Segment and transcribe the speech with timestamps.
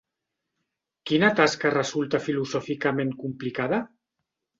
[1.09, 3.81] Quina tasca resulta filosòficament complicada?